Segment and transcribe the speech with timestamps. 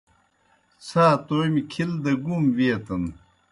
[0.85, 3.03] څھا تومیْ کِھل دہ گُوم ویتَن۔